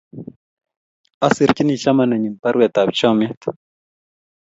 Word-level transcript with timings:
Asirchini 1.25 1.73
chamanenyu 1.83 2.31
parwet 2.41 2.75
ap 2.81 2.89
chamyet 2.97 3.41